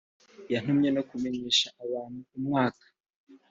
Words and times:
yantumye 0.51 0.89
no 0.95 1.01
kumenyesha 1.09 1.67
abantu 1.83 2.19
umwaka 2.37 2.85